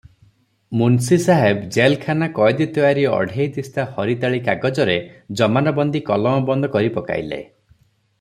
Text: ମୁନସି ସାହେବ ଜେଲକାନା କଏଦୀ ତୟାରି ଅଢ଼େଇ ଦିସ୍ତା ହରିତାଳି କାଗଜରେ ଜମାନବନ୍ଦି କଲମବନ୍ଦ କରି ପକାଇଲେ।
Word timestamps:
ମୁନସି 0.79 1.17
ସାହେବ 1.25 1.67
ଜେଲକାନା 1.75 2.29
କଏଦୀ 2.39 2.67
ତୟାରି 2.77 3.03
ଅଢ଼େଇ 3.17 3.47
ଦିସ୍ତା 3.57 3.85
ହରିତାଳି 3.99 4.41
କାଗଜରେ 4.49 4.97
ଜମାନବନ୍ଦି 5.43 6.03
କଲମବନ୍ଦ 6.09 6.73
କରି 6.77 6.91
ପକାଇଲେ। 6.97 7.41